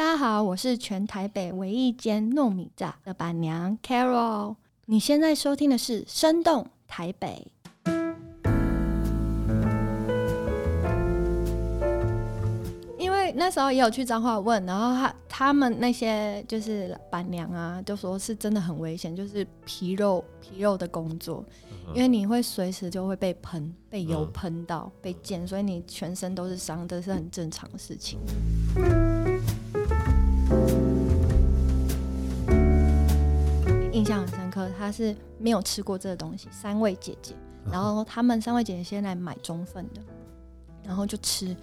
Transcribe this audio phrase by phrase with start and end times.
[0.00, 4.56] 大家好，我是全台北唯一间糯米炸的板娘 Carol。
[4.86, 7.46] 你现在收听的是《生动台北》。
[12.98, 21.44] 因为那时候也有去彰化问，然后他他们那些就是板娘啊，就说是真的很危险，就是皮肉皮肉的工作，
[21.92, 28.18] 因为你会随时就会被喷，被油喷到，被溅，所以你全身都是伤，这是很正常的事情。
[34.00, 36.48] 印象很深刻，他是没有吃过这个东西。
[36.50, 37.34] 三位姐姐，
[37.70, 40.00] 然后他们三位姐姐先来买中份的，
[40.82, 41.54] 然后就吃，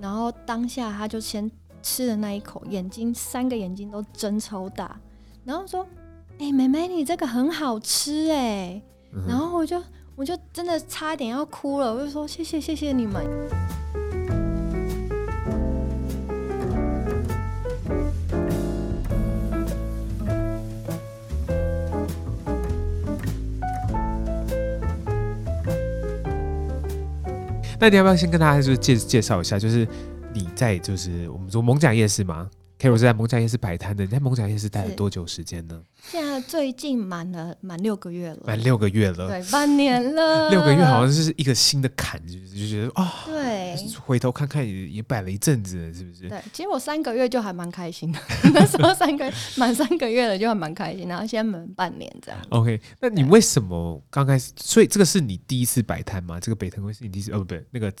[0.00, 1.50] 然后当下她就先
[1.82, 4.96] 吃的那一口，眼睛三个眼睛都睁超大，
[5.44, 5.84] 然后说
[6.38, 8.80] ：“哎、欸，妹妹，你这个很好吃哎。”
[9.26, 9.82] 然后我就
[10.14, 13.26] 我就真的差点要哭了，我就说：“谢谢谢谢你们。”
[27.82, 29.84] 那你要不要先跟大家就是介介绍一下，就是
[30.32, 32.48] 你在就是我们说蒙讲夜市吗
[32.82, 35.80] ？Carol 是在艋舺夜市摆摊的，你在艋舺夜市待了多久时间呢？
[36.02, 40.50] 现在最近满了满六个月了，满六个月了，对，半年了。
[40.50, 46.28] 六个月好像是一个新的坎，就是就觉得啊，哦、对，回头看看也也摆了一阵子了，是不是？
[46.28, 48.18] 对，其实我三个月就还蛮开心的，
[48.52, 52.40] 那时候三个月满三个月了就还蛮开心，然后现在满半年这样。
[52.48, 54.52] OK，那你为什么刚开始？
[54.56, 56.40] 所以这个是你第一次摆摊吗？
[56.40, 57.30] 这个北藤会是你第一次？
[57.30, 57.92] 哦，不对，那个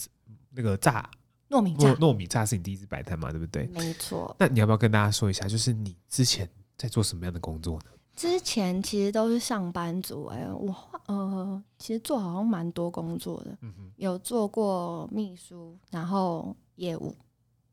[0.50, 1.08] 那个炸。
[1.52, 3.30] 糯米炸，糯米炸是你第一次摆摊嘛？
[3.30, 3.66] 对不对？
[3.66, 4.34] 没错。
[4.38, 7.84] 那你要不要跟大家说一下，就是你之前在做什么样的工作呢？
[8.14, 10.74] 之前其实都是上班族，哎，我
[11.06, 17.16] 呃，其实做好像蛮多工作的，嗯哼，有做过秘书，然后业务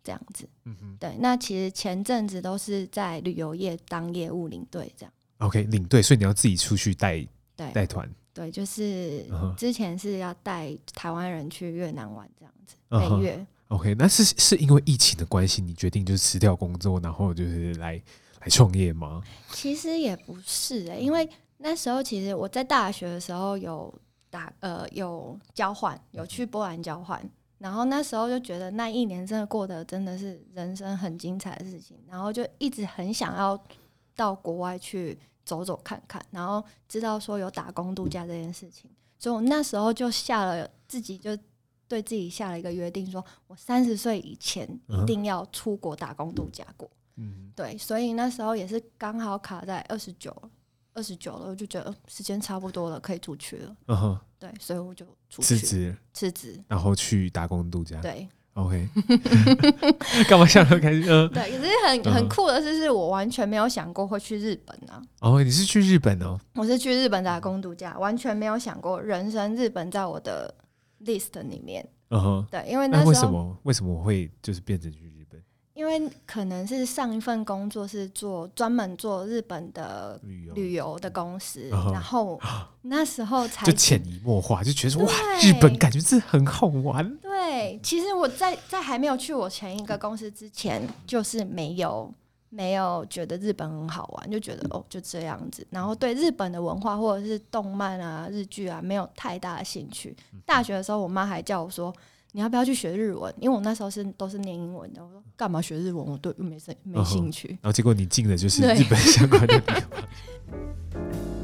[0.01, 1.15] 这样子，嗯哼，对。
[1.19, 5.13] 那其实前阵子都是在旅游业当业务领队这样。
[5.39, 9.25] OK，领队，所以你要自己出去带对带团，对，就是
[9.57, 13.45] 之前是要带台湾人去越南玩这样子，北越。
[13.69, 18.01] OK，那是是因为疫情的关系，你决定就是辞掉工作，然后就是来
[18.41, 19.21] 来创业吗？
[19.51, 23.93] 其实也不是诶、因为那时候其实我在大学的时候有
[24.31, 27.23] 打呃有交换，有去波兰交换，
[27.59, 33.61] 然后那时候就觉得那一年真的过得真的是人生很精彩的事情，然后就一直很想要
[34.15, 35.15] 到国外去
[35.45, 41.37] 走走看看，然后知道说有打工度假这件事情，所以我那时候就下了自己就。
[41.89, 46.89] 对自己下了一个约定，说我三十岁以前一定要出国打工度假过。
[47.17, 50.33] 嗯，对，所以那时候也是刚好卡在二十九，
[50.93, 53.75] 二十九了，我就觉得时间差不多了，可以出去了。
[53.87, 57.99] 嗯哼，对，所以我就出去辞职，辞职，然后去打工度假。
[58.01, 58.87] 对，OK。
[60.29, 61.03] 干嘛笑得开心？
[61.09, 65.01] 嗯，对，可是很很酷的是，是我完全没有想过会去日本啊。
[65.21, 66.39] 哦，你是去日本哦？
[66.53, 70.53] 我是去日本打工度假，完全没有想过人生日本在我的。
[71.05, 75.41] List 里面，嗯哼，对，因为那时候为什么为什么我会就是变成去日本？
[75.73, 82.37] 因为可能是上一份工作是做专门做日本的旅游旅游的公司，然后
[82.83, 85.11] 那时候才就潜移默化就觉得说哇，
[85.41, 87.17] 日本感觉是很好玩。
[87.19, 92.13] 对，其实我在在还没有去我前一个公司之前，就是没有。
[92.49, 100.15] 没有觉得日本很好玩，就觉得哦就这样子，然后对日本的文化或者是动漫啊、日剧啊没有太大的兴趣。
[100.45, 101.93] 大学的时候，我妈还叫我说
[102.33, 105.05] ：“你要不要去学日文？”因为我那时候是都是念英文的。
[105.05, 106.05] 我说：“干嘛学日文？
[106.05, 109.81] 我对没兴没兴趣。”然后结果你进的就是日本相关的地方。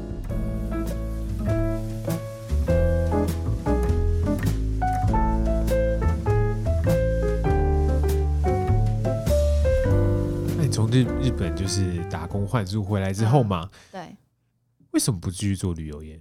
[10.84, 14.16] 日日本就是打工换宿回来之后嘛，对，
[14.90, 16.20] 为什么不继续做旅游业？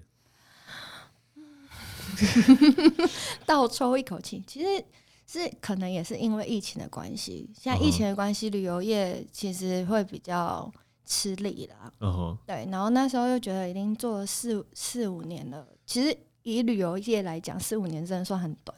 [3.45, 4.85] 倒抽一口气，其实
[5.27, 7.49] 是可能也是因为疫情的关系。
[7.53, 10.71] 现在疫情的关系，旅游业其实会比较
[11.05, 11.91] 吃力啦。
[11.99, 12.65] 嗯哼，对。
[12.71, 18.77] 然后那时候又觉得已经做了四四五年了，其实以旅游业来讲，四五年真的算很短。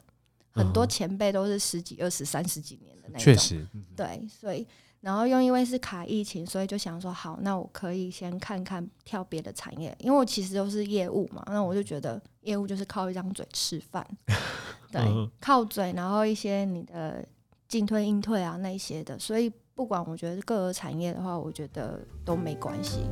[0.50, 3.20] 很多前辈都是十几、二十、三十几年的那种。
[3.20, 3.64] 确实，
[3.94, 4.66] 对，所以。
[5.00, 14.04] 然后又因为是卡疫情，所以就想说好，那我可以先看看跳别的产业，因为我其实都是业务嘛，那我就觉得业务就是靠一张嘴吃饭，
[14.90, 15.00] 对，
[15.40, 17.24] 靠嘴，然后一些你的
[17.68, 23.02] 进退应退啊那些的，所以不管我觉得各个产业的话，我觉得都没关系，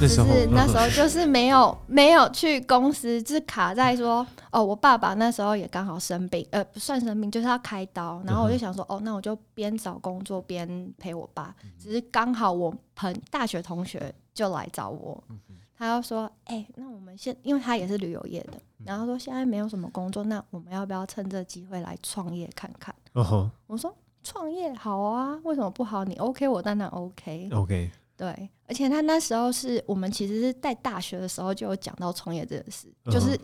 [0.00, 15.22] 那时候是那时候就是没有没有去公司，就是卡在说哦，我爸爸那时候也刚好生病，呃，不算生病，就是要开刀，然后我就想说哦，那我就边找工作边陪我爸，只是刚好我朋大学同学就来找我，
[15.76, 18.54] 他就说哎、欸，那我们现因为他也是旅游业的，
[18.84, 22.94] 然后说现在没有什么工作，那我们要不要趁这机会来创业看看？
[23.14, 23.94] 哦我说。
[24.24, 26.04] 创业好啊，为什么不好？
[26.04, 27.48] 你 OK，我当然 OK。
[27.50, 33.38] OK，对，而且他那时候是我们其实是在大学的时候就有讲到创业这件事，嗯、就是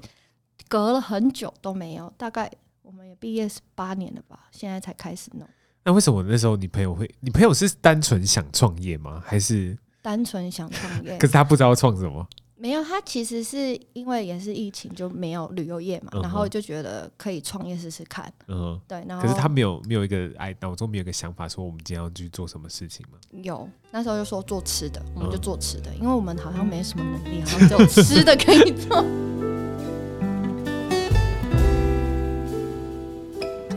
[0.69, 2.50] 隔了很久都没有，大概
[2.82, 5.49] 我们也毕业是八年了吧，现在才开始弄。
[5.85, 7.09] 那为什么那时候你朋友会？
[7.21, 9.23] 你朋友是单纯想创业吗？
[9.25, 11.17] 还是单纯想创业？
[11.19, 12.27] 可是他不知道创什么。
[12.64, 18.32] 没有，他其实是因为也是疫情就没有旅游业嘛，嗯、然后就觉得可以创业试试看。
[18.49, 19.05] 嗯，对。
[19.06, 23.19] 然后可是他没有没有一个哎，脑中没有一个想法，说我们今天要去做什么事情吗？
[23.43, 28.96] 有，那时候就说做吃的，我们就做吃的，嗯、因为我们好像没什么能力，好像只有吃的可以做。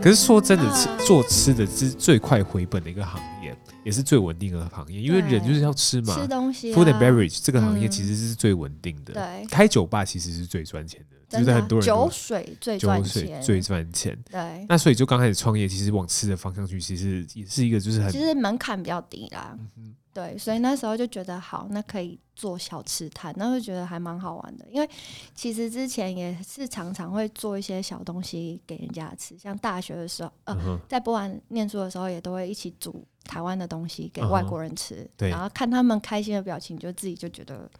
[0.00, 3.54] 可是说真的，吃做吃的是最快回本的一个行业。
[3.88, 6.14] 也是最稳定的行业，因为人就是要吃嘛。
[6.14, 9.14] 吃东西、啊、，food and beverage 这个行业其实是最稳定的。
[9.14, 14.18] 嗯、对，开酒吧其实是最赚钱的，就是很多人酒水最赚钱，酒水最赚钱。
[14.30, 19.56] 对，那所以就刚开始创业，其实往吃的方向去，其实也是一个就是很，其实门槛比较低啦。
[19.58, 24.64] 嗯、哼对，所以那时候就觉得好，那可以做小吃摊，那就觉得还蛮好玩的。
[24.70, 24.88] 因为
[25.34, 33.04] 其实之前也是常常会做一些小东西给人家吃，像大学的时候，呃，嗯、在波兰念书的时候，也都会一起煮。
[33.24, 37.70] 台湾的东西给外国人吃，嗯、对，然后看他们开心的表情，就自己就觉得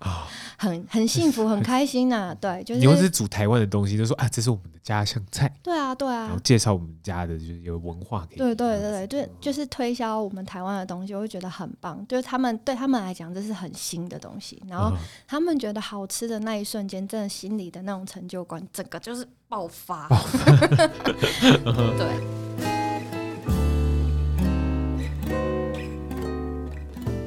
[0.58, 2.34] 很很幸福、很开心呐、啊。
[2.34, 5.50] 对，就是你是煮台湾的东西，就说啊，这是我们的家乡菜。
[5.62, 6.24] 对啊，对啊。
[6.26, 8.36] 然后介绍我们家的，就是有文化给。
[8.36, 12.06] 对对对对，就就是推销我们台湾的东西，我会觉得很棒。
[12.06, 14.96] 就是他们对他们来讲，这是很新的东西，然后
[15.26, 20.08] 他们觉得好吃的那一瞬间，真的心里的那种成就感，整个就是爆发。
[20.08, 20.56] 爆发
[21.98, 22.08] 对。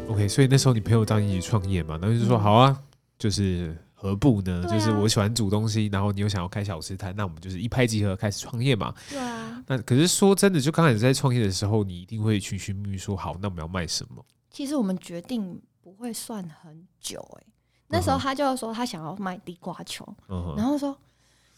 [0.07, 2.79] Okay, 所以那时候你朋友找你一起创业嘛，然后就说好啊，
[3.17, 4.63] 就是何不呢？
[4.67, 8.93] 啊、就是我喜欢煮东西，然后你又想要开小吃摊，那我们就是一拍即合开始创业嘛。
[9.09, 9.63] 对啊。
[9.67, 14.23] 那可是说真的，就刚开始在创业的时候，你一定会寻寻觅觅说好，那我们要卖什么？
[14.51, 17.47] 其实我们决定不会算很久哎、欸，
[17.87, 20.97] 那时候他就说他想要卖地瓜球，嗯、然后说。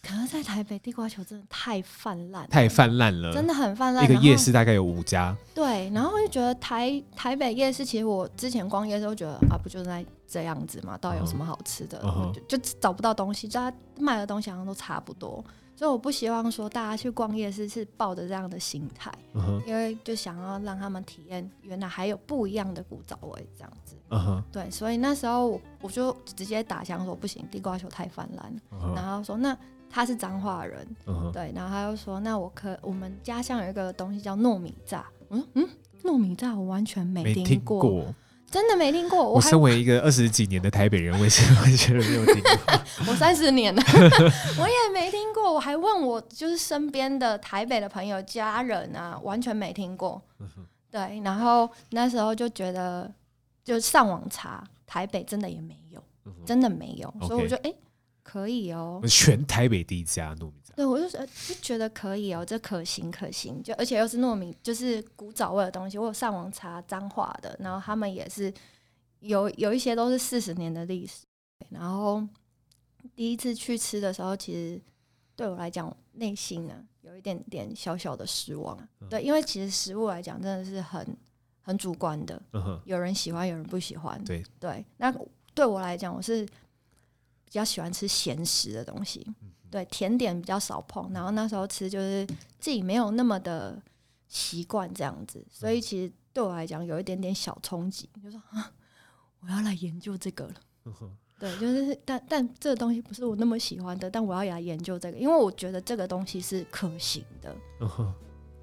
[0.06, 4.04] 可能在台北地瓜球真的太泛滥，太泛滥了，真的很泛滥。
[4.04, 5.34] 一个夜市大概有五家。
[5.56, 10.98] 对，然后就觉得台台北夜市，其实我之前逛夜市都觉得啊，不就是在这样子嘛？
[10.98, 12.02] 到底有什么好吃的？
[12.04, 15.42] 嗯、就，就找不到东西，大家卖的东西好像都差不多。
[15.76, 19.12] 所以我不希望说大家去逛夜市是抱着这样的心态，
[19.66, 23.96] 因为就想要让他们体验原来还有不一样的古早味这样子。
[24.52, 28.54] 对，所以那时候我就直接打枪说不行，地瓜球太泛滥。
[28.96, 29.58] 然后说那。
[29.96, 30.88] 他是彰化人，
[31.32, 35.70] 对，然后他又说：“那我可我们家乡有一个东西叫糯米炸。”我说：“嗯，
[36.04, 38.04] 糯米炸我完全没听过，
[38.50, 39.20] 真的没听过。
[39.20, 42.82] 我”我身为一个二十几年的台北人，我是完全没有听过。
[43.06, 43.84] 我三十年了，
[44.58, 45.54] 我也没听过。
[45.54, 50.22] 我还问我就是身边的台北的朋友、家人啊，完全没听过。
[50.90, 53.14] 对，然后那时候就觉得，
[53.64, 56.04] 就上网查，台北真的也没有，
[56.46, 57.74] 真的没有，所以我就哎。
[58.26, 60.74] 可以哦，全台北第一家糯米炸。
[60.78, 61.26] 对，我就
[61.62, 65.98] 觉得可以哦，这可行可行，就而且又是糯米，就是古早味的东西。
[65.98, 68.52] 我有上网查彰化的，然后他们也是
[69.20, 71.26] 有有一些都是四十年的历史。
[71.70, 72.26] 然后
[73.14, 74.82] 第一次去吃的时候，其实
[75.36, 78.78] 对我来讲内心呢有一点点小小的失望。
[79.02, 81.18] 嗯、对，因为其实食物来讲真的是很
[81.62, 82.42] 很主观的，
[82.86, 84.24] 有人喜欢，有人不喜欢。
[84.24, 85.14] 对对，那
[85.54, 86.48] 对我来讲，我是。
[87.46, 89.24] 比较喜欢吃咸食的东西，
[89.70, 91.14] 对，甜点比较少碰。
[91.14, 92.26] 然后那时候吃就是
[92.60, 93.80] 自己没有那么的
[94.28, 98.74] 习惯这样子，所以其实对我来讲有一点点小冲击，就说啊，
[99.40, 100.56] 我要来研究这个了。
[101.40, 107.56] 对，就是但但这个东西不是我那么喜欢的，但我要来研究这个，因为我觉得这个东西是可行的。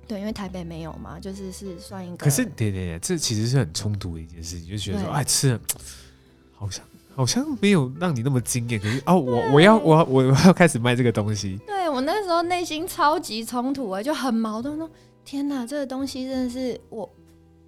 [0.06, 2.16] 对，因为台北没有嘛，就是是算一个。
[2.16, 5.60] 可是，对对对，这其实是很冲突的一件事情，就觉得说，哎，吃了
[6.54, 6.84] 好像。
[7.12, 11.58] 好像没有让你那么惊艳，可是哦，我我要我我要开始卖这个东西。
[11.66, 14.88] 对，我那时候内心超级冲突啊，就很矛盾说，
[15.22, 17.06] 天哪，这个东西真的是我，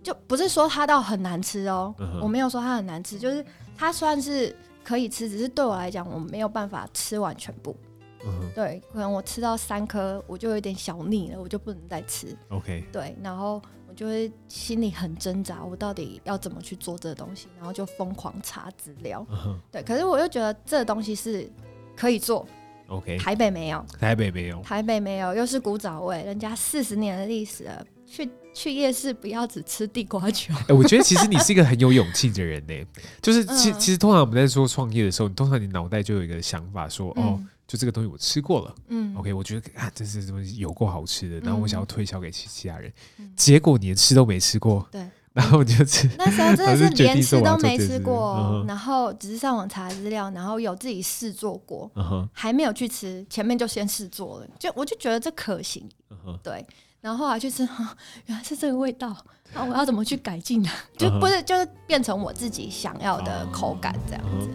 [0.03, 3.45] 就不是说它到很难吃哦，嗯、我没有说它很难吃，就是
[3.77, 7.77] 它算是可以吃，只是对我来讲，我没有办法吃完全部。
[8.25, 12.37] 嗯、对，可能我吃到三颗，我就有点小腻了，我就不能再吃。
[12.49, 12.85] OK。
[12.93, 13.61] 对，然后。
[13.89, 19.23] 我就会心里很挣扎，我到底要怎么去做这个东西，然后就疯狂查资料。
[19.31, 19.55] Uh-huh.
[19.71, 21.47] 对，可是我又觉得这个东西是
[21.95, 22.47] 可以做。
[22.89, 30.53] OK，台北没有，台北没有，台北没有，又是古早味，人家四十年的历史了，去去夜市不要只吃地瓜球。
[30.63, 32.75] 哎、欸，我觉得其实你是一个很有勇气的人呢。
[33.21, 45.07] 就是其、嗯、其实通常我们在说创业的时候，你通常你脑袋就有一个想法说，哦，就这个东西我吃过了，嗯，OK，我觉得啊，这是东西有够好吃的，然后我想要推销给其其他人、嗯，结果你连吃都没吃过，对。
[45.35, 51.91] 然后就吃，那时候真的 是连吃都没吃过，然后只是上网查资料，然后有自己试做过，
[52.35, 55.89] 还没有去吃，前面就先试做了，就我就觉得这可行，
[56.43, 56.63] 对，
[57.03, 57.69] 然后后来去吃，
[58.27, 59.15] 原来是这个味道，
[59.53, 60.71] 那我要怎么去改进呢？
[60.97, 64.49] 就不是就是变成我自己想要的口感这样子。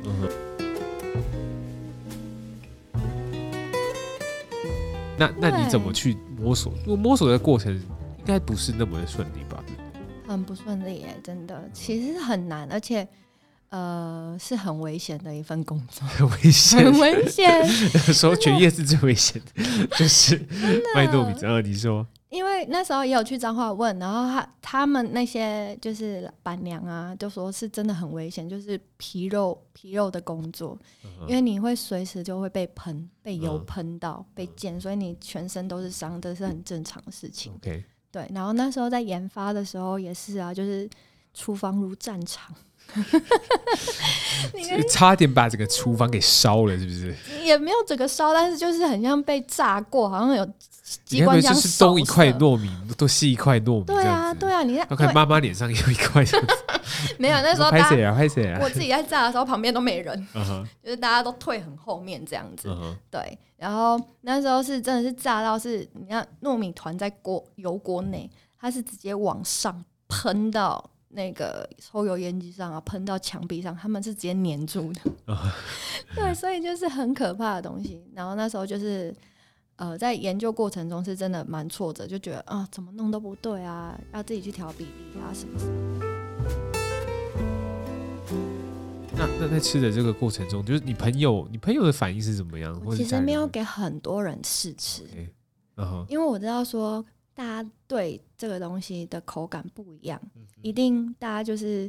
[5.20, 6.72] 那那你怎么去摸索？
[6.86, 9.62] 因为摸索的过程应该不是那么的顺利吧？
[10.28, 13.06] 很不顺利哎，真的，其实很难，而且，
[13.70, 17.68] 呃，是很危险的一份工作，很危险，很危险。
[18.14, 20.38] 说全业是最危险的，就是
[20.96, 21.38] 卖糯米。
[21.42, 30.78] 然后你说，因为那时候也有去彰化问，然后他他们那些就是板娘啊，就说是真的很危险，就是皮肉皮肉的工作，
[31.28, 37.54] 因为你会随时就会被喷，被油喷到，被溅，所以你全身都是伤，这是很正常的事情。
[37.56, 37.84] OK。
[38.10, 40.90] 对，然后那时候在研发的时候也是啊，就是
[41.34, 42.77] 厨房如战场，你
[44.90, 47.16] 差点把整个厨房给烧了，是不是？
[47.44, 50.48] 也没有整个烧，但是就是很像被炸过，好像有
[51.06, 51.54] 机关枪。
[51.54, 53.86] 就是东一块糯米，都西一块糯米。
[53.86, 56.24] 对啊，对啊，你看，看妈妈脸上有一块。
[57.20, 60.66] 没有，那时候拍谁啊拍谁啊我自己在炸的时候，旁边都没人， uh -huh.
[60.84, 62.70] 就是大家都退很后面这样子。
[62.70, 62.96] Uh -huh.
[63.12, 68.30] 对，然后那时候是真的是炸到是，你看糯米团在锅油锅内，
[68.60, 75.02] 它是直接往上喷到那个抽油烟机上啊，喷到墙壁上，他们是直接粘住的。
[75.26, 75.52] Uh.
[76.14, 78.00] 对，所以就是很可怕的东西。
[78.14, 79.12] 然后那时候就是
[79.78, 85.74] 呃，在研究过程中是真的蛮挫折，就觉得啊，怎么弄都不对啊，要自己去调比例啊什么什么。
[89.18, 92.80] 那那在吃的这个过程中，就是你朋友，你朋友的反应是怎么样？
[92.86, 95.30] 我其实没有给很多人试吃，okay.
[95.78, 96.06] uh -huh.
[96.08, 97.04] 因为我知道说
[97.38, 101.88] 大家对这个东西的口感不一样，嗯、一定大家就是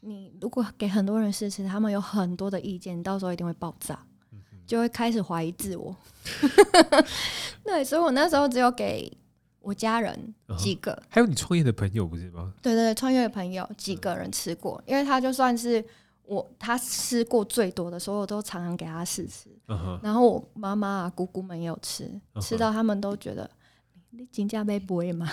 [0.00, 3.98] 你如果给很多人试吃，他们有很多的意见，到时候一定会爆炸，
[4.30, 5.96] 嗯、就会开始怀疑自我。
[7.64, 9.10] 对，所以我那时候只有给
[9.60, 11.02] 我家人几个，uh.
[11.08, 12.52] 还有你创业的朋友不是吗？
[12.60, 15.82] 对对对，创业的朋友几个人吃过，嗯、因为他就算是。
[16.30, 19.50] 我他吃过最多的所以，我都常常给他试吃。
[19.66, 19.98] Uh -huh.
[20.00, 22.40] 然后我妈妈啊、姑姑们也有吃，uh -huh.
[22.40, 23.50] 吃到他们都觉得
[24.10, 25.30] 你金价没不会吗？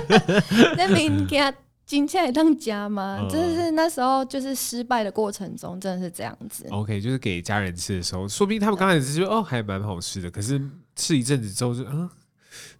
[0.76, 1.52] 那边给他
[1.86, 3.26] 金价也当家吗？
[3.30, 6.66] 真、uh、的是那时候就是失败的过程中，真的是这样子。
[6.70, 10.60] OK，就是给家人吃的时候，说不定他们刚开始觉得哦还蛮好吃的，可是
[10.94, 12.08] 吃一阵子之后就嗯。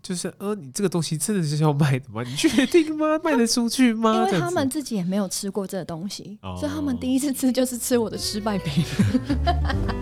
[0.02, 2.22] 就是呃，你这个东西真的是要卖的吗？
[2.22, 3.18] 你确定吗？
[3.24, 4.14] 卖得出去吗？
[4.14, 8.84] 因为他们自己也没有吃过这个东西，哦、所以他们第一次吃就是吃我的失败品。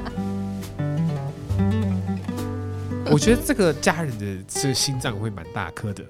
[3.13, 6.05] 我觉得这个家人的这个心脏会蛮大颗的。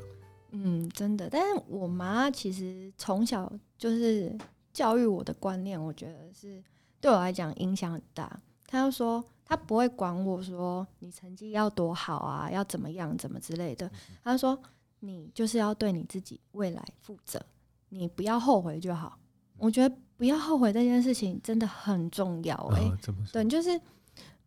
[0.52, 1.28] 嗯，真的。
[1.30, 4.37] 但是我妈其实从小就是
[4.73, 6.62] 教育我的观念，我觉得是
[7.00, 8.40] 对我来讲影响很大。
[8.66, 9.25] 她就说。
[9.50, 13.90] 她不会管我说你成绩要多好啊，要怎么样，怎么之类的。
[14.23, 14.57] 她说
[15.00, 17.45] 你就是要对你自己未来负责，
[17.88, 19.19] 你不要后悔就好。
[19.59, 22.80] 我觉得不要后悔这件事情真的很重要，欸。
[22.80, 22.97] 哎，
[23.33, 23.71] 对，就是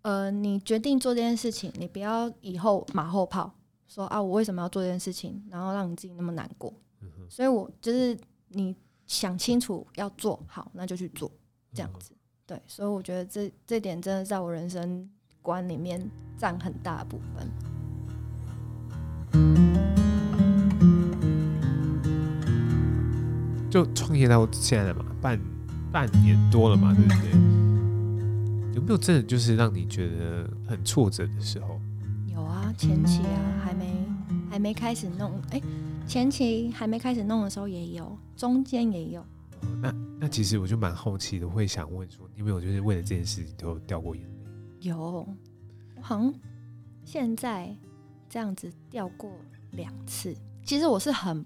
[0.04, 3.50] 呃，你决定做这件事情，你不要以后马后炮
[3.88, 6.74] 说啊，我为什么要做这件事情，然后让你自己那么难过。
[7.30, 8.18] 所以我就是
[8.50, 8.76] 你
[9.08, 11.32] 想清楚要做好，那就去做，
[11.74, 12.12] 这样子。
[12.46, 15.10] 对，所以我觉得这这点真的在我人生
[15.42, 16.06] 观里面
[16.38, 17.50] 占很大的部分。
[23.72, 25.40] 就创业到现在了嘛，半
[25.94, 27.73] 半年多了嘛，对不对？
[28.76, 31.80] 有没有真的就是让你觉得很挫折的时候？
[32.28, 34.06] 有啊，前期啊，还没
[34.50, 35.62] 还没开始弄，哎，
[36.08, 39.24] 前期还没开始弄的时候也有，中间也有。
[39.82, 44.90] 那那其实我就蛮好奇的，会想问说，你有没有就是为了这件事情都掉过眼泪？
[44.90, 44.98] 有，
[45.96, 46.34] 我好像
[47.06, 47.74] 现在
[48.28, 49.32] 这样子掉过
[49.72, 50.36] 两次。
[50.66, 51.44] 其实我是很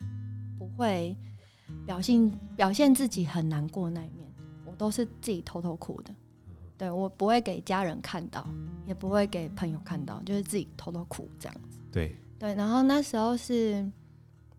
[0.58, 1.16] 不会
[1.86, 4.32] 表现表现自己很难过那一面，
[4.66, 6.16] 我都是自己偷偷哭的。
[6.78, 8.48] 对，我不会给家人看到，
[8.86, 11.80] 也不会给朋友看到，就是自己偷偷哭这样子。
[11.92, 13.84] 对对，然后那时候是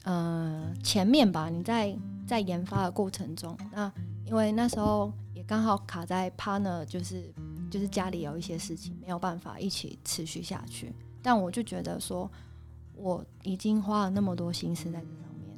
[0.03, 1.97] 呃前面吧，你在
[2.27, 3.93] 在研发的过程中，那
[4.27, 7.33] 因为那时候也刚好卡在 partner，就是
[7.71, 12.29] 就是家里有一些事情没有办法一起持续下去，但我就觉得说
[12.97, 15.57] 我已经花了那么多心思在这上面，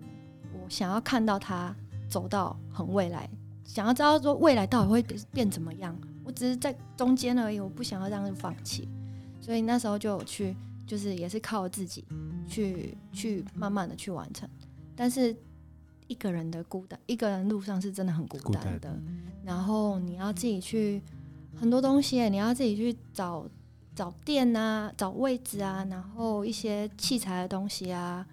[0.52, 1.74] 我想要看到他
[2.06, 3.30] 走到很未来，
[3.64, 5.02] 想要知道说未来到底会
[5.32, 5.96] 变怎么样，
[6.30, 8.88] 我只是在中间而已，我不想要这样放弃，
[9.40, 10.54] 所以那时候就有去。
[10.86, 12.04] 就是也是靠自己
[12.48, 14.48] 去去慢慢的去完成，
[14.96, 15.32] 但是
[16.08, 19.00] 一个人的孤单，一个人路上是真的很孤单的。
[19.44, 21.00] 然后你要自己去
[21.54, 23.48] 很多东西，你要自己去找
[23.94, 28.26] 找店啊，找位置啊，然后一些器材的东西啊，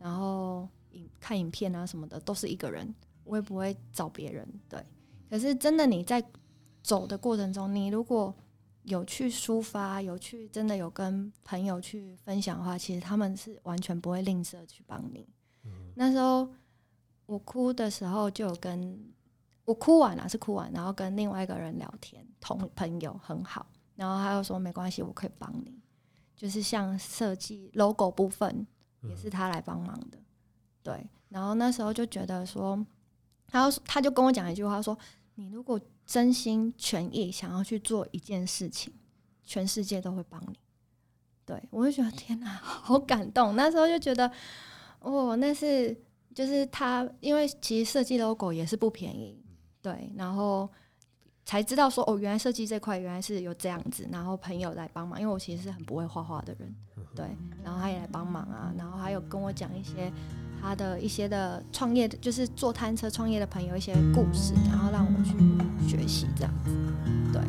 [0.00, 2.92] 然后影看影片啊什么的，都是一个人，
[3.22, 4.44] 我也不会找别人。
[4.68, 4.84] 对，
[5.30, 6.20] 可是真的你在
[6.82, 8.34] 走的过程中，你如果
[8.84, 15.28] 有去抒发，有去真的有跟朋友去分享的话，其实他们是完全不会吝啬去帮你。
[15.64, 15.92] 嗯。
[15.94, 16.48] 那时候
[17.26, 18.98] 我哭的时候，就有跟
[19.64, 25.78] 我哭完了，是哭完，然后跟另外一个人聊天，同朋友很好，然后他又说没关系，我可以帮你，
[26.34, 28.66] 就是像设计 logo 部分
[29.02, 30.16] 也是他来帮忙的。
[30.16, 30.24] 嗯。
[30.82, 32.84] 对，然后那时候就觉得说，
[33.46, 34.96] 他他就跟我讲一句话说，
[35.34, 35.78] 你如果
[36.10, 38.92] 真心全意想要去做一件事情，
[39.44, 40.58] 全世界都会帮你。
[41.46, 43.54] 对，我就觉得天哪， 好感动。
[43.54, 44.28] 那时候就觉得，
[44.98, 45.96] 哦，那是
[46.34, 49.40] 就是他，因为其实设计 logo 也是不便宜，
[49.80, 50.68] 对，然后
[51.50, 54.08] 才知道说，哦，原来设计这块原来是有这样子。
[54.12, 56.72] 然后朋友来帮忙，因为我其实是很不会画画的人，
[57.12, 57.26] 对，
[57.64, 60.12] 然后他也来帮忙啊，然后还有跟我讲一些。
[60.62, 65.34] 他的一些的创业的，就是坐摊车创业的朋友一些故事，然后让我去
[65.88, 66.70] 学习这样子，
[67.32, 67.42] 对。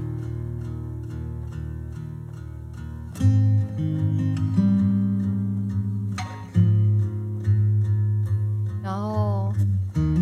[8.81, 9.53] 然后，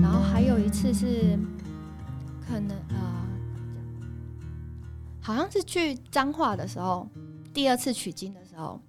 [0.02, 1.38] 然后还有一次是
[2.48, 3.19] 可能啊、呃，
[5.30, 7.08] 好像是去彰化的时候，
[7.54, 8.82] 第二次取经的时候，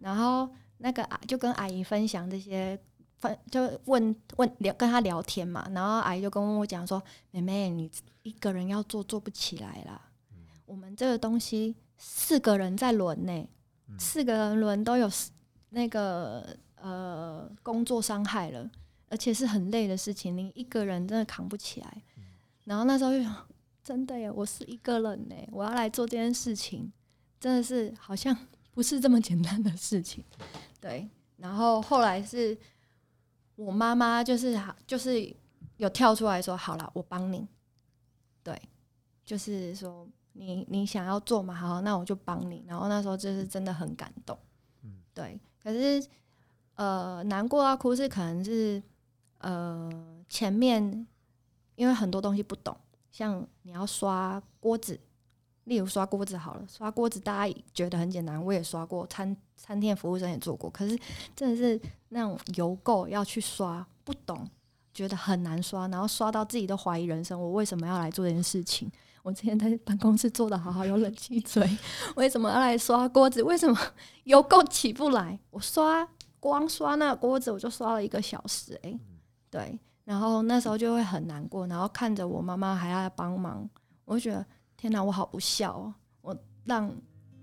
[0.00, 0.48] 然后
[0.78, 2.78] 那个啊就跟阿姨分享这些。
[3.18, 7.90] 分就问问聊跟她聊天嘛，然后阿姨就跟我讲说：“妹妹，你
[8.22, 9.98] 一个人要做做不起来啦。
[10.66, 13.48] 我们这个东西四个人在轮呢，
[13.98, 15.10] 四个人轮都有
[15.70, 18.70] 那个呃工作伤害了，
[19.08, 22.02] 而且是很累的事情，你一个人真的扛不起来。
[22.64, 23.34] 然后那时候就想，
[23.86, 26.92] 真的耶，我是一个人呢，我要来做这件事情，
[27.38, 28.36] 真的是好像
[28.74, 30.24] 不是这么简单的事情。
[30.80, 32.58] 对，然后后来是。
[33.54, 34.54] 我妈妈就是
[34.86, 35.34] 就是
[35.78, 37.48] 有跳出来说：“好了，我帮你。”
[38.44, 38.54] 对，
[39.24, 42.62] 就是说你你想要做嘛，好，那我就帮你。
[42.68, 44.38] 然后那时候就是真的很感动，
[44.82, 45.40] 嗯，对。
[45.58, 46.06] 可是
[46.74, 48.82] 呃，难过到哭是可能是
[49.38, 49.90] 呃
[50.28, 51.06] 前面
[51.76, 52.76] 因为很多东西不懂，
[53.16, 55.00] 像你要刷锅子。
[55.64, 60.68] 例如刷锅子好了，刷锅子大家觉得很简单，我也刷过，餐餐厅服务生也做过。
[60.68, 60.96] 可是
[61.34, 64.48] 真的是那种油垢要去刷，不懂，
[64.92, 68.88] 觉得很难刷，然后刷到自己都怀疑人生，我为什么要来做这件事情？
[69.22, 71.68] 我之前在办公室做的好好，有冷气吹，
[72.14, 73.42] 为什么要来刷锅子？
[73.42, 73.76] 为什么
[74.22, 75.36] 油垢起不来？
[75.50, 76.06] 我刷
[76.38, 79.00] 光刷那锅子，我就刷了一个小时，诶、欸，
[79.50, 83.68] 对，然后那时候就会很难过，然后看着我妈妈还要帮忙，
[84.06, 84.46] 我就觉得。
[84.78, 85.94] 天哪，我好不孝哦！
[86.20, 86.86] 我让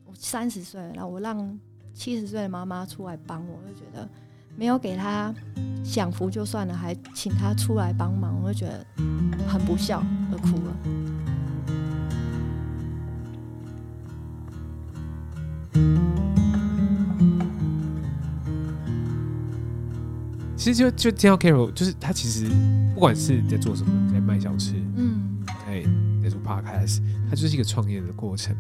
[0.06, 1.60] 我三十岁了，我让
[1.92, 4.08] 七十岁的妈妈出来帮我，我就觉得
[4.56, 5.34] 没有给她
[5.84, 8.86] 享福就算了，还请她出来帮忙，我就觉得
[9.48, 10.78] 很不孝，而哭了。
[20.64, 22.48] 其实就就听到 Carol，就是他其实
[22.94, 25.84] 不管是在做什么，在卖小吃，嗯，在
[26.24, 27.02] 在做 Podcast。
[27.30, 28.56] 他就是一个创业的过程，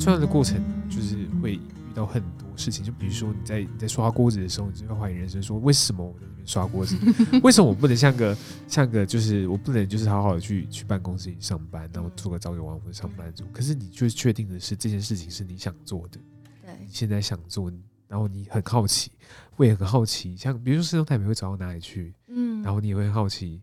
[0.00, 1.60] 创业的过程就是会遇
[1.94, 6.96] 到很多事情，就比如说你在你在刷锅子的时候，你就会怀疑人生，说为什么我在那边刷锅子？
[7.44, 13.44] 为什么我不能像个像个就是我不能就是好好的去去办公室里上班，然后做个朝九晚五的上班族？
[13.52, 16.18] 可是你就确定的是这件事情是你想做的，
[16.62, 17.70] 对，你现在想做，
[18.08, 19.12] 然后你很好奇，
[19.56, 23.62] 我也很好奇，像比如说师兄台北会走到哪里去，嗯，然后你也会好奇。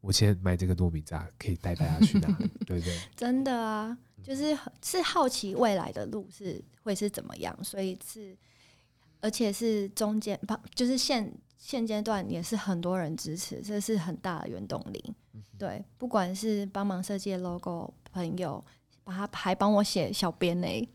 [0.00, 2.48] 我现在买这个糯米渣，可以带大家去哪里？
[2.64, 2.98] 对不对？
[3.16, 8.36] 真的啊，就是是好奇未来的路是会是怎么样，所以是，
[9.20, 10.38] 而且是中间，
[10.74, 15.12] 就是现现阶段也是很多人支持，这是很大的原动力。
[15.58, 18.64] 对，不管是帮忙设计 logo 朋友，
[19.02, 20.88] 把他还帮我写小编呢，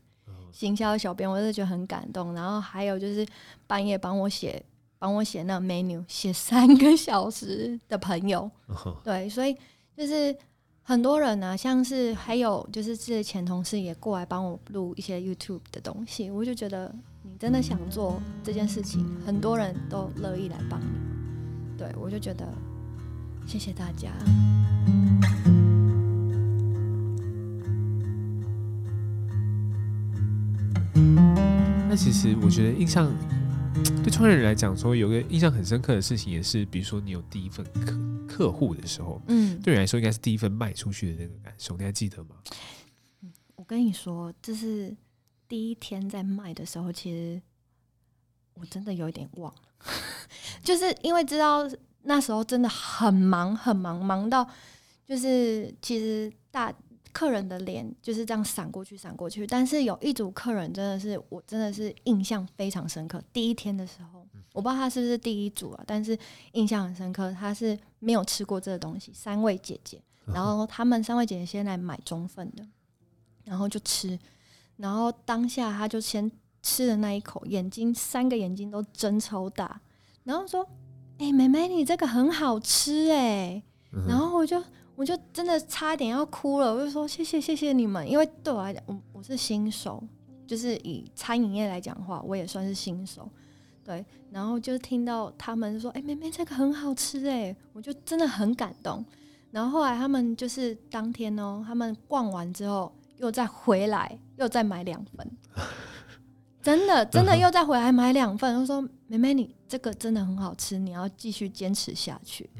[0.54, 2.32] 行销小编，我就觉得很感动。
[2.32, 3.26] 然后还有就是
[3.66, 4.64] 半夜帮我写
[5.00, 8.48] 帮我写那个 menu，写三个小时的朋友。
[8.68, 8.94] Uh-huh.
[9.02, 9.56] 对，所以
[9.96, 10.34] 就是
[10.82, 20.86] 很多人呢、啊，像是还有就是这些前同事也过来帮我录一些 YouTube 的东西，我就觉得你真的想做这件事情，很多人都乐意来帮你。
[21.76, 22.46] 对，我就觉得
[23.44, 24.12] 谢谢大家。
[30.94, 33.12] 那其实我觉得印象。
[34.02, 37.64] 对创业人来讲，说有个印象很深刻的事情，也是比如说你有第一份
[38.26, 42.36] 客客户的时候，嗯，对你来说应该是第一份卖出去的那个感受，你还记得吗？
[43.56, 44.94] 我跟你说，就是
[45.48, 47.40] 第一天在卖的时候，其实
[48.54, 49.62] 我真的有一点忘了，
[50.62, 51.68] 就是因为知道
[52.02, 54.46] 那时候真的很忙很忙，忙到
[55.06, 56.72] 就是其实大。
[57.14, 59.46] 客人的脸就是这样闪过去，闪过去。
[59.46, 63.22] 但是有一组客人真的是，我真的是印象非常深刻。
[63.32, 66.18] 第一天的时候，我不知道他是不是第一组啊，但是
[66.52, 67.32] 印象很深刻。
[67.38, 72.66] 他是没有吃过这个东西，三位姐姐，然后他们三位姐姐先来买中份的，
[73.44, 74.18] 然后就吃，
[74.76, 76.28] 然后当下他就先
[76.62, 79.80] 吃的那一口，眼睛三个眼睛都睁超大，
[80.24, 80.68] 然后说
[81.18, 83.62] ：“哎、欸，妹妹，你这个很好吃哎、欸。”
[84.08, 84.60] 然后我就。
[84.96, 90.02] 我就真的差一点要哭了，我就说谢谢谢谢你们，因为对我来讲，我我是新手，
[90.46, 93.28] 就是以餐饮业来讲的话，我也算是新手，
[93.84, 94.04] 对。
[94.30, 99.04] 然后就听到他们说：“哎、欸，妹妹这个很好吃哎！”我就真的很感动。
[99.50, 105.30] 然后后来他们就是当天哦，他们逛完之后又再回来，又再买两份，
[106.60, 108.52] 真的真的又再回来买两份。
[108.54, 112.50] 他说：“妹妹，你这个真的很好吃，你要继续坚持下去。”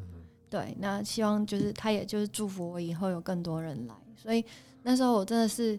[0.55, 3.95] 对，那希望就是他，也就是祝福我以后有更多人来。
[4.14, 4.45] 所以
[4.85, 5.77] 那时候我真的是，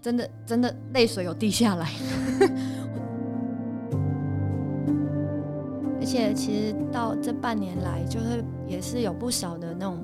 [0.00, 1.90] 真的真的泪水有滴下来。
[5.98, 9.98] 而且其实到这半年来，就是也是有不少的那种，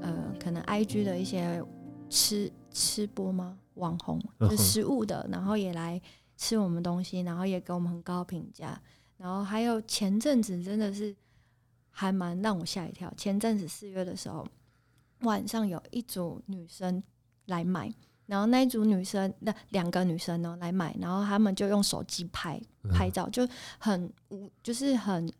[0.00, 1.62] 呃，可能 IG 的一些
[2.08, 3.58] 吃吃播吗？
[3.74, 6.00] 网红就食物的，然后也来
[6.38, 8.80] 吃我们东西，然后也给我们很高评价。
[9.18, 11.14] 然后还有前阵子真的是。
[11.96, 13.12] 还蛮让我吓一跳。
[13.16, 14.44] 前阵子四月的时候，
[15.20, 17.00] 晚上有一组女生
[17.46, 17.88] 来买，
[18.26, 25.32] 然后那一组女生，那两个女生呢来买，然后他们就用手机拍拍照，就很无，就是很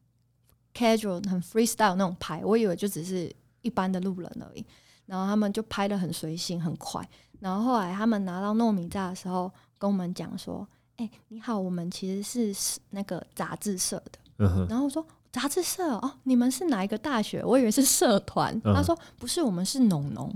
[0.73, 2.45] casual、很 freestyle 那种拍。
[2.45, 3.31] 我以为就只是
[3.62, 4.64] 一般的路人而已，
[5.07, 7.07] 然后他们就拍的很随性、很快。
[7.40, 12.23] 然后后来他们拿到糯米炸的时候，跟我们讲说：“哎、欸，你好，我们其实
[12.55, 15.05] 是那个杂志社的。”然后我说。
[15.35, 17.42] 杂志社哦，你们是哪一个大学？
[17.44, 18.55] 我以为是社团。
[18.62, 18.73] Uh.
[18.73, 20.33] 他说不是，我们是农农。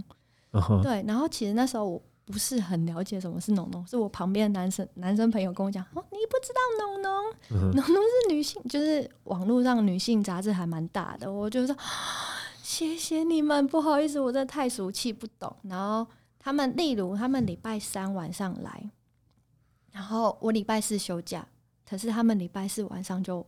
[0.51, 0.83] Uh.
[0.83, 11.33] 对，然后其实那时候我不是很了解什么是农农，是我旁边的男生男生朋友跟我讲哦，你不知道农农，农农是女性，就是网络上女性杂志还蛮大的。
[11.33, 11.77] 我就说
[12.61, 15.55] 谢谢你们，不好意思，我真的太俗气不懂。
[15.63, 16.05] 然后
[16.41, 18.91] 他们例如他们礼拜三晚上来，
[19.93, 21.47] 然后我礼拜四休假，
[21.89, 23.47] 可是他们礼拜四晚上就。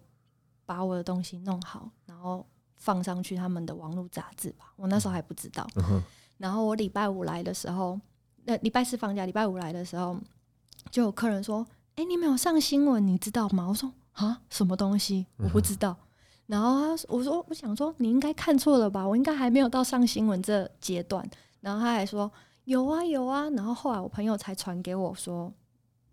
[0.71, 4.73] 把我的东西弄好，然后放上去他们的网络杂志吧。
[4.77, 5.67] 我那时候还不知道。
[5.75, 6.01] 嗯、
[6.39, 7.99] 然后我礼拜五来的时候，
[8.45, 10.17] 那礼拜四放假，礼拜五来的时候，
[10.89, 11.67] 就有客人说
[11.99, 15.27] ：“哎、欸，你没有上新闻，你知道吗？”我说：“啊，什么东西？
[15.39, 15.91] 我不知道。
[15.91, 16.07] 嗯”
[16.47, 19.05] 然后他我说：“我想说，你应该看错了吧？
[19.05, 21.29] 我应该还没有到上新闻这阶段。”
[21.61, 22.31] 然后他还说
[22.63, 25.53] ：“有啊，有啊。”然后后来我朋友才传给我说：“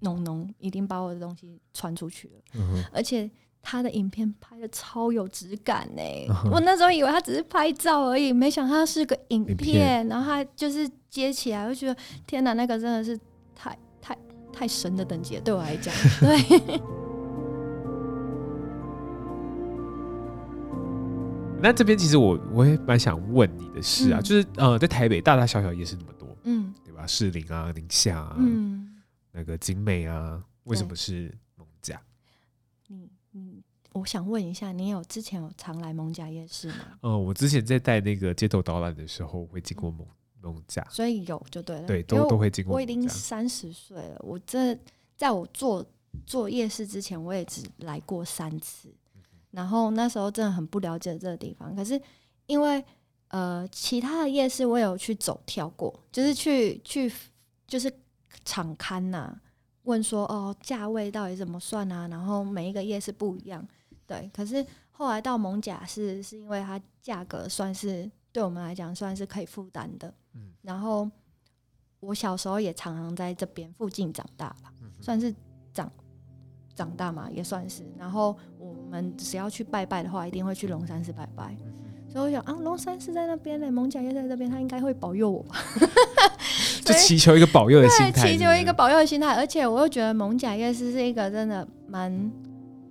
[0.01, 2.41] 农农一定把我的东西传出去了。
[2.55, 3.29] 嗯”而且。
[3.69, 11.93] 他的影片拍的超有质感呢、uh-huh，我那时候以为他只是拍照而已，没想到他是个影片，影片，然后他就是接起来，我觉得
[12.25, 13.19] 天哪，那个真的是
[13.53, 14.17] 太太
[14.53, 16.79] 太神的等级，对我来讲， 对。
[21.61, 27.05] 那这边其实我我也蛮想问你的是啊，嗯、就是呃，在台北大大小小夜市那么多，嗯，对吧？
[27.05, 28.95] 士林啊，宁夏啊，嗯，
[29.33, 31.29] 那个景美啊，为什么是
[33.97, 36.75] 我想问一下，你有之前有常来艋舺夜市吗？
[37.01, 40.05] 哦、呃，我之前在带那个街头导览的时候，会经过艋
[40.41, 41.87] 艋舺，所以有就对了。
[41.87, 42.75] 对，都都会经过。
[42.75, 44.77] 我已经三十岁了，我这
[45.15, 45.85] 在我做
[46.25, 48.93] 做夜市之前，我也只来过三次，
[49.51, 51.75] 然后那时候真的很不了解这个地方。
[51.75, 51.99] 可是
[52.45, 52.83] 因为
[53.29, 57.11] 呃，其他的夜市我有去走跳过，就是去去
[57.67, 57.91] 就是
[58.45, 59.41] 场刊呐、啊。
[59.83, 62.07] 问说哦，价位到底怎么算啊？
[62.09, 63.65] 然后每一个夜市不一样，
[64.07, 64.31] 对。
[64.33, 70.11] 可是后来到蒙甲是是因为它价格算是对我们来讲算是可以负担的。
[70.33, 70.53] 嗯。
[70.63, 71.07] 然后
[71.99, 75.33] 我小时候也常常在这边附近长大吧，算是
[75.73, 75.91] 长
[76.73, 77.83] 长大嘛，也算是。
[77.97, 81.55] 然后我我们只要去拜拜的话，一定会去龙山寺拜拜。
[82.09, 85.57] 所以我想啊，龙山寺在那边呢，艋舺夜在这边，他应该会保佑我吧？
[86.85, 89.33] 就祈求一个保佑的心态，对，祈求一个保佑的心态。
[89.35, 92.31] 而且我又觉得蒙甲夜市是一个真的蛮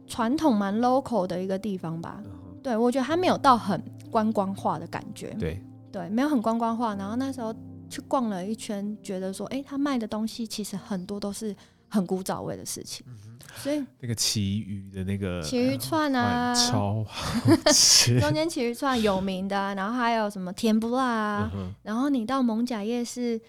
[0.07, 2.23] 传统、蛮 local 的一个地方吧。
[2.63, 5.35] 对，我觉得还没有到很观光化的感觉。
[5.39, 6.95] 对对，没有很观光化。
[6.97, 7.55] 然后那时候
[7.89, 11.55] 去逛了一圈，觉得说，哎，他卖的东西其实很多都是
[11.89, 13.07] 很古早味的事情。
[13.55, 18.21] 所以那个旗鱼的那个旗鱼串啊，超好吃。
[18.21, 21.51] 中间旗鱼串有名的， 然后还有什么甜不辣啊？
[21.55, 23.41] 嗯、然后你到蒙甲夜市，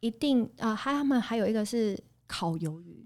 [0.00, 3.01] 一定啊，他们还有一个是烤鱿鱼，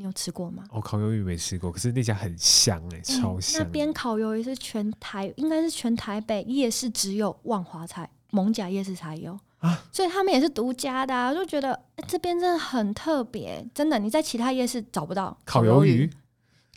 [0.00, 0.64] 你有吃过吗？
[0.70, 3.60] 哦，烤鱿鱼没吃过，可是那家很香哎、欸，超香。
[3.60, 9.36] 那边烤鱿鱼是全台，应该是全台北夜市只有万华才蒙甲夜市才有。
[9.58, 16.08] 啊，所以他们也是独家的，啊，就觉得、欸、这边真的很特别，真的，你在其他夜市找不到烤鱿鱼，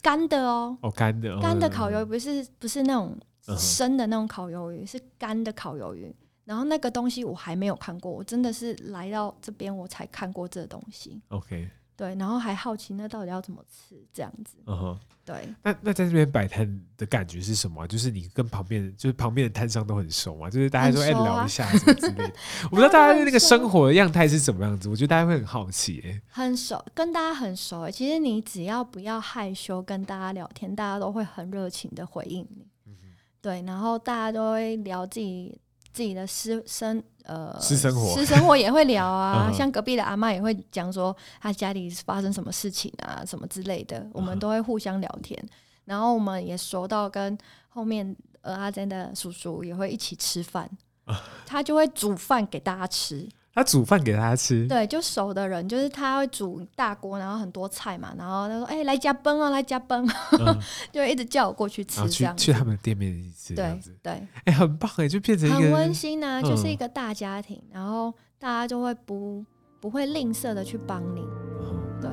[0.01, 3.15] 干的哦，哦干的，干的烤鱿鱼不是不是那种
[3.55, 6.11] 生的那种烤鱿鱼，是干的烤鱿鱼。
[6.43, 11.21] 然后那个东西我还没有看过，我真的是来到这边我才看过这个东西。
[11.27, 11.69] OK。
[12.01, 14.57] 对，然后还好奇那到底要怎么吃这样子。
[14.65, 15.47] 嗯哼，对。
[15.61, 17.87] 那那在这边摆摊的感觉是什么？
[17.87, 20.49] 就是你跟旁边，就是旁边的摊商都很熟嘛？
[20.49, 22.33] 就是大家说哎、啊、聊一下什么之类的。
[22.65, 26.19] 我不知道大家那个生活的样态是怎么样子，我觉得大家会很好奇哎。
[26.27, 27.91] 很熟，跟大家很熟哎。
[27.91, 32.65] 其实你只要不要害羞，跟大家聊天，大家都会很热情的回应你。
[32.87, 33.09] 嗯哼。
[33.39, 35.55] 对，然后大家都会聊自己。
[35.93, 45.37] 自己的私生呃私生活，私生活也会聊啊， 像隔壁的阿妈也会讲说她家里发生什么事情啊，什么之类的，我们都会互相聊天。
[45.85, 47.37] 然后我们也熟到跟
[47.69, 50.69] 后面呃阿珍的叔叔也会一起吃饭，
[51.45, 53.27] 他就会煮饭给大家吃。
[53.53, 60.07] 他煮饭给他吃，对，就熟的人，就是他会煮大锅，然后很多菜嘛，然后他说：“哎、欸，来加崩哦，来加崩。
[60.39, 60.57] 嗯”
[60.91, 69.43] 就一直叫我过去吃，这样去，去他们店面一对对，哎、欸，很棒哎，就变成很温馨啊，就是一个大家庭，嗯、然后大家就会不
[69.79, 71.21] 不会吝啬的去帮你，
[71.59, 72.09] 嗯、对，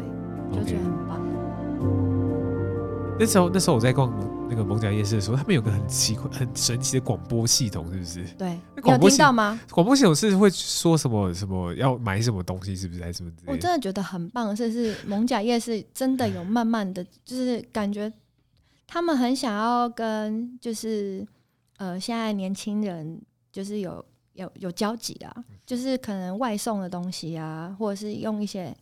[0.52, 0.94] 就觉得很棒。
[0.94, 0.97] Okay.
[3.18, 4.12] 那时候，那时候我在逛。
[4.50, 8.24] 那个蒙甲夜市的时候，他们有个很奇怪、很神奇的广播系统，是不是？
[8.38, 9.60] 对，广播听到吗？
[9.70, 13.02] 广播系统是会说什么什么要买什么东西，是不是？
[13.02, 13.30] 还是什么？
[13.44, 18.10] 我真的觉得很棒，是是蒙甲夜市真的有慢慢的就是感觉
[18.86, 21.28] 他们很想要跟就是
[21.76, 23.20] 呃现在年轻人
[23.52, 24.02] 就是有
[24.32, 28.74] 有有交集啊，就是可能外送的东西啊，或者是用一些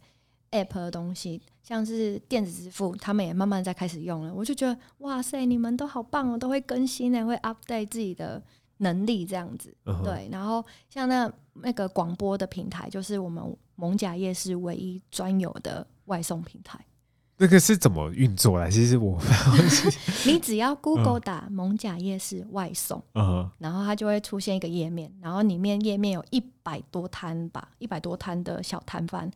[0.53, 1.43] app 的东西。
[1.67, 4.33] 像是电子支付，他们也慢慢在开始用了。
[4.33, 8.41] 我就觉得，哇塞，你们都好棒哦，都会更新呢，会 update 自己的
[8.77, 9.75] 能力这样子。
[9.85, 10.05] Uh huh.
[10.05, 13.43] 对，然后像那那个广播的平台，就是我们
[13.75, 16.79] 蒙甲夜市唯一专有的外送平台。
[17.39, 18.71] 那个是怎么运作的？
[18.71, 19.21] 其实我，
[20.27, 23.51] 你只要 Google 打蒙甲夜市外送，uh huh.
[23.59, 29.31] 然后它就会出现一个页面，然后里面页面有一百多摊吧，一百多摊的小摊贩，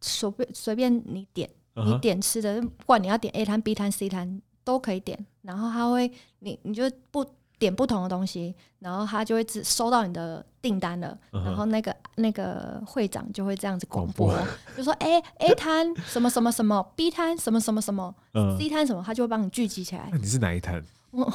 [0.00, 6.10] 随便随便你点，你点吃的，不管你要点 A 摊、B 摊、C 摊都可以点，然后它会，
[6.40, 7.24] 你你就不。
[7.58, 20.84] 点不同的东西，然后他就会只收到你的订单了，嗯、然后那个那个会长就会这样子广播，广播就说：“哎，A 摊什么什么什么，B 摊什么什么什么、嗯、，C 摊什么，他就会帮你聚集起来。”那你是哪一摊？
[21.10, 21.32] 我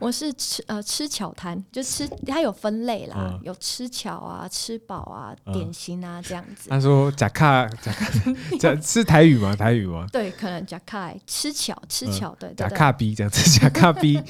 [0.00, 6.68] 我是吃呃吃巧摊，就吃它有分类啦，嗯、有吃巧啊、吃饱啊、点心啊这样子。
[6.68, 8.10] 他说“假卡假卡”，
[8.58, 9.54] 这是台语吗？
[9.54, 10.04] 台语吗？
[10.12, 12.54] 对，可能“假卡”吃巧吃巧，对对。
[12.56, 14.20] 假卡逼这样子，假卡逼，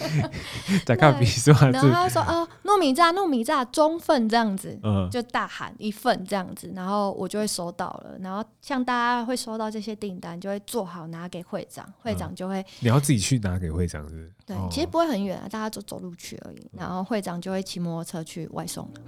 [0.84, 1.70] 假卡逼是吧？
[1.70, 8.18] 然后他说：“哦，糯米炸，糯米炸中份这样子，嗯，就大喊一份这样子，然后我就会收到了。
[8.20, 12.62] 然后像大家会收到这些订单，就会做好拿给会长，会长就会。
[12.80, 14.32] 你要自己去拿给会长，是不是？
[14.46, 14.56] 对。
[14.70, 16.70] 其实不会很远啊，大家就走路去而已。
[16.72, 18.88] 然后会长就会骑摩托车去外送。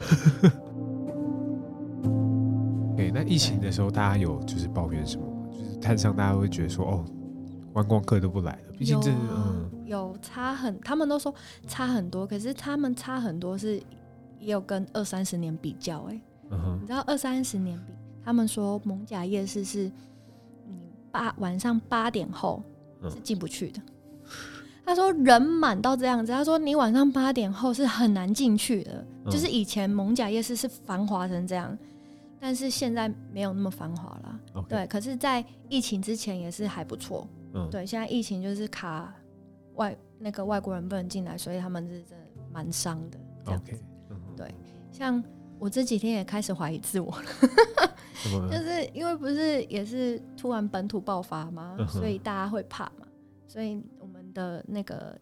[2.96, 5.26] 对，那疫情的时候，大家有就是抱怨什么？
[5.52, 7.04] 就是摊上大家会觉得说，哦，
[7.72, 8.72] 观光客都不来了。
[8.78, 11.34] 毕竟这有、啊嗯、有差很，他们都说
[11.66, 13.76] 差很多，可是他们差很多是
[14.38, 16.20] 也有跟二三十年比较哎、
[16.80, 17.92] 你知道二三十年比，
[18.24, 19.90] 他们说蒙甲夜市是
[20.66, 20.78] 你
[21.10, 22.62] 八晚上八点后
[23.10, 23.80] 是进不去的。
[23.80, 23.92] 嗯
[24.86, 31.76] 他说人满到这样子，他说你晚上八点后是很难进去的，嗯、就是以前蒙甲夜市是繁华成这样，
[32.38, 34.40] 但是现在没有那么繁华了。
[34.68, 37.26] 对，可是，在疫情之前也是还不错。
[37.52, 39.12] 嗯、对，现在疫情就是卡
[39.74, 43.72] 外那个外国人不能进来，所以他们是真的蛮伤的这样子。
[44.36, 44.54] 对，
[44.92, 45.22] 像
[45.58, 53.06] 我这几天也开始怀疑自我 了，就是因为不是也是突然本土爆发嘛，嗯、所以大家会怕嘛，
[53.48, 53.82] 所以。
[54.36, 55.18] 的那个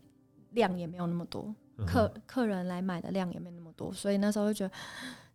[0.50, 1.54] 量也没有那么多，
[1.86, 4.74] 客客人来买的量也没那么多，所以那时候就觉得，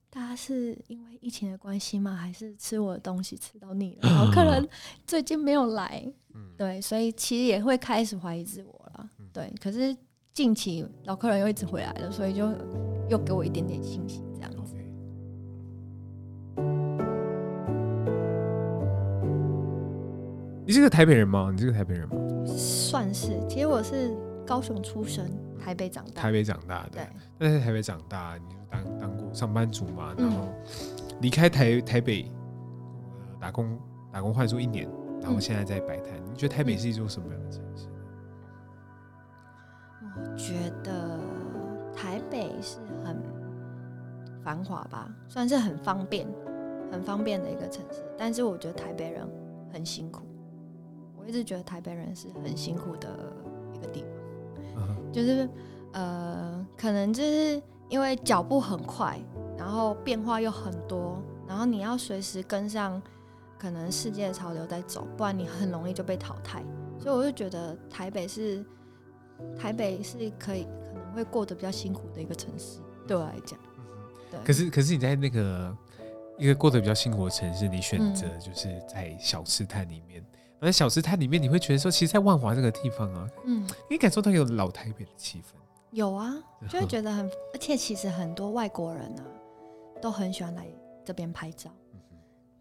[0.10, 2.14] 大家是因为疫情的关系吗？
[2.14, 4.10] 还是吃我的东西吃到腻了？
[4.10, 4.68] 然后客人
[5.08, 6.06] 最近没有来，
[6.58, 9.50] 对，所以其实也会开始怀疑自我了，对。
[9.62, 9.96] 可是
[10.34, 12.54] 近期老客人又一直回来了，所以就
[13.10, 14.22] 又给我一点点信心，
[20.70, 21.50] 你是个台北人吗？
[21.52, 22.16] 你是个台北人吗？
[22.46, 25.28] 算是，其实我是高雄出生，
[25.60, 26.22] 台北长大。
[26.22, 27.08] 台北长大的，对。
[27.40, 30.14] 那在台北长大，你就当当过上班族嘛？
[30.16, 30.48] 然后
[31.22, 32.32] 离开台台北，
[33.20, 33.80] 呃打工
[34.14, 34.88] 打工换宿一年，
[35.20, 36.14] 然后现在在摆摊。
[36.32, 37.88] 你觉得台北是一座什么样的城市？
[40.04, 40.54] 我觉
[40.84, 41.20] 得
[41.96, 43.20] 台北是很
[44.44, 46.28] 繁华吧，算是很方便、
[46.92, 48.04] 很方便的一个城市。
[48.16, 49.28] 但是我觉得台北人
[49.74, 50.22] 很辛苦。
[51.30, 53.08] 一直觉得台北人是很辛苦的
[53.76, 54.04] 一个地
[54.74, 55.12] 方，uh.
[55.14, 55.48] 就是
[55.94, 59.20] 呃，可能就是因为脚步很快，
[59.56, 63.00] 然后变化又很多，然后你要随时跟上
[63.60, 66.64] 可能世界的潮流在走，不然你很容易就被淘汰。
[67.00, 68.66] 所以我就觉得台北是
[69.56, 73.60] 台北是可以可能会过得比较辛苦的一个城市，对我来讲。
[74.32, 74.40] 对。
[74.44, 75.78] 可是可是你在那个
[76.40, 80.26] 一个过得比较辛苦的城市，你选择就是在小吃摊里面。
[80.62, 85.56] 而小吃摊里面，你会觉得说，其实，在万华这个地方啊，嗯，你感受到有老台北的气氛。
[85.92, 86.36] 有啊，
[86.70, 89.32] 就会觉得很，而且其实很多外国人呢、啊，
[90.02, 90.68] 都很喜欢来
[91.06, 91.70] 这边拍照。
[91.94, 92.00] 嗯、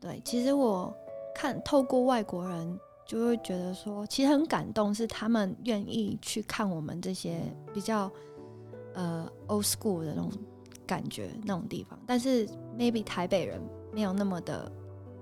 [0.00, 0.94] 对，其实我
[1.34, 7.40] 看透过外国人，就会觉得说，其实很感动，是他们愿意去看我们这些
[7.74, 8.10] 比较
[8.94, 10.30] 呃 old school 的那种
[10.86, 11.98] 感觉那种地方。
[12.06, 12.46] 但是
[12.78, 13.60] maybe 台北人
[13.92, 14.70] 没有那么的。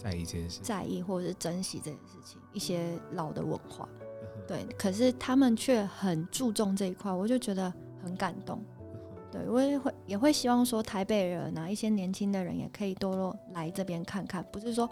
[0.07, 3.89] 在意这件事，在意或者是珍惜这件事情，一些老的文化，
[4.47, 8.63] 对，可是他们却很注重这一块，我就觉得很感动。
[9.33, 14.89] 对，我也会也会希望说，台北人啊，一些年轻的人也可以多多来这边看看，不是说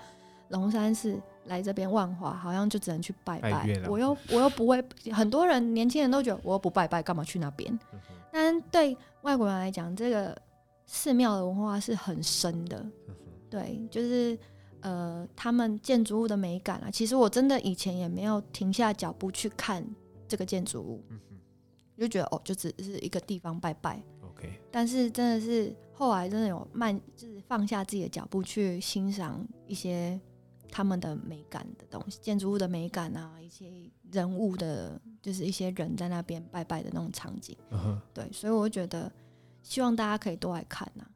[0.49, 3.81] 龙山寺来这边万华，好像就只能去拜拜。
[3.89, 7.79] 我又我又不会，很多人年轻人都觉得我又不拜拜，干嘛去那边？
[8.33, 10.37] 但对外国人来讲，这个
[10.87, 12.85] 寺庙的文化是很深的，
[13.49, 14.37] 对，就是。
[14.85, 19.83] 呃，他们建筑物的美感啊，其实我真的以前也没有停下脚步去看
[20.29, 21.39] 这个建筑物，嗯、哼
[21.99, 24.03] 就觉得哦，就只是一个地方拜拜。
[24.21, 30.21] OK，但是真的是后来真的有慢，就是放下自己的脚步去欣赏一些
[30.71, 37.57] 他们的美感的东西，建筑物的美感啊，一些人物的，就是一些人在那边拜拜的那种场景。
[37.71, 37.99] Uh huh.
[38.13, 39.11] 对，所以我觉得
[39.63, 41.14] 希望大家可以多来看呐、啊。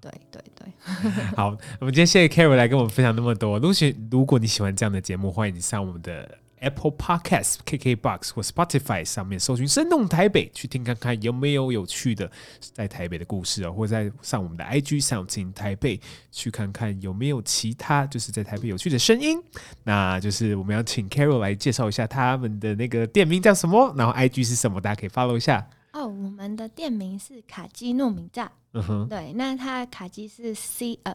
[0.00, 0.72] 对对对，
[1.36, 3.58] 好，我们今天谢谢 Carol 来跟我们分享那么多。
[3.58, 3.74] 如果
[4.10, 12.30] 如果你喜欢这样的节目，欢迎你上我们的 Apple Podcast、KKBox 或 Spotify 上面搜寻“生动台北”，去听看看有没有有趣的
[12.60, 16.00] 在台北的故事哦，或者在上我们的 IG 上进台北，
[16.32, 19.40] 去看看有没有其他就是在台北有趣的声音。
[19.84, 25.64] 那就是我们要请 Carol 来介绍一下他们的那个店名叫什么，然后 IG 是什么，大家可以 follow 一下。
[25.98, 28.50] 哦，我们的店名是卡基糯米炸。
[28.72, 31.12] 嗯哼，对，那它卡基是 C 呃，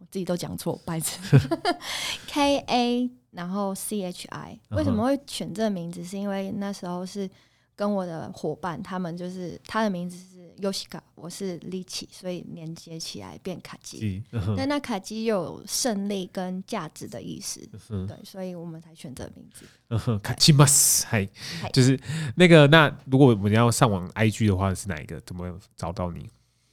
[0.00, 1.20] 我自己都讲错，白痴，
[2.26, 4.58] K A，然后 C H I。
[4.70, 6.02] 为什么会选这个名字？
[6.02, 7.30] 是因为那时候是
[7.76, 10.35] 跟我的伙伴，他们就是他的名字是。
[10.60, 14.22] Yoshika，我是力气，所以连接起来变卡基。
[14.56, 17.60] 但那卡基又有胜利跟价值的意思，
[18.06, 20.18] 对，所以我们才选择名字。
[20.18, 21.26] 卡基马斯，嗨，
[21.72, 21.98] 就是
[22.36, 22.66] 那个。
[22.66, 25.20] 那如果我们要上网 IG 的话，是哪一个？
[25.20, 26.28] 怎么找到你？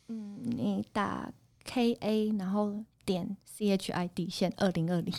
[0.08, 1.32] 嗯，你打
[1.64, 2.74] K A，然后
[3.06, 5.14] 点 C H I 底线二零二零。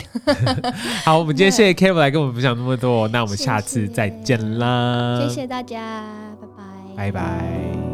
[1.05, 5.24] 好，我们今天谢谢 Kevin 来跟我们分享那么多，那我们下次再见啦！
[5.29, 7.93] 谢谢大家，拜拜，拜拜。